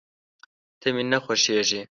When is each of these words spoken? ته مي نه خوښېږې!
ته 0.79 0.87
مي 0.95 1.03
نه 1.11 1.17
خوښېږې! 1.23 1.81